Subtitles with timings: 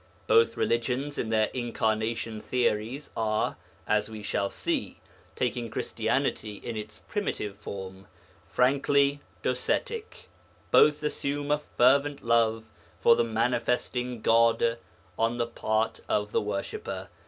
[0.25, 3.55] Both religions in their incarnation theories are,
[3.87, 4.97] as we shall see
[5.35, 8.07] (taking Christianity in its primitive form),
[8.47, 10.27] frankly Docetic,
[10.71, 14.79] both assume a fervent love for the manifesting God
[15.19, 17.07] on the part of the worshipper.